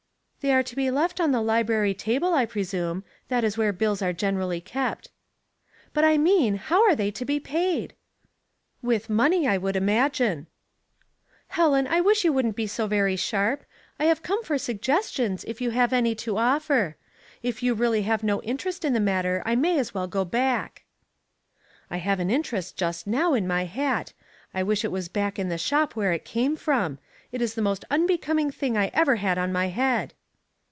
[0.41, 3.03] ''They are to be left on the library table, I presume.
[3.27, 5.11] That is where bills are generally kept."'"
[5.93, 7.93] But I mean how are they to be paid?"
[8.53, 10.47] *' With money, I should imagine.""
[11.49, 13.63] Helen, I wish you wouldn't be so very sharp.
[13.99, 16.97] I have come for suggestions if you have any to offer.
[17.43, 20.25] It you really have no interest in the mat ter I may as well go
[20.25, 20.85] back."
[21.91, 24.13] Debts and Doubts, 107 I have an interest just now in my hat.
[24.55, 26.97] I wish it was back in the shop where it came from.
[27.31, 30.15] It is the most unbecoming thing I ever had on my head."